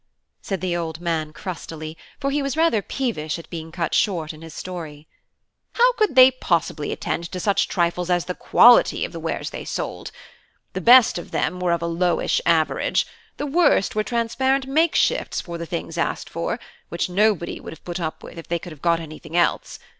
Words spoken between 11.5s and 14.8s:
were of a lowish average, the worst were transparent